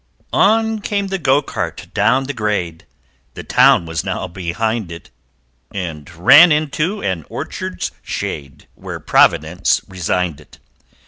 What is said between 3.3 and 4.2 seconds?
(The town was